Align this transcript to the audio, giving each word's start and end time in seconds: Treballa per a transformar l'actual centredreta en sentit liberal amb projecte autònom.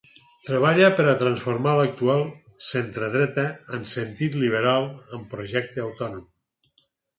Treballa 0.47 0.85
per 0.99 1.03
a 1.11 1.19
transformar 1.19 1.73
l'actual 1.79 2.23
centredreta 2.71 3.45
en 3.79 3.87
sentit 3.93 4.41
liberal 4.47 4.91
amb 5.21 5.31
projecte 5.37 5.87
autònom. 5.87 6.27